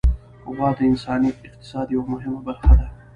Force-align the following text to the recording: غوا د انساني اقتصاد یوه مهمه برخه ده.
غوا 0.55 0.69
د 0.77 0.79
انساني 0.89 1.29
اقتصاد 1.45 1.87
یوه 1.95 2.05
مهمه 2.13 2.41
برخه 2.47 2.71
ده. 2.79 2.87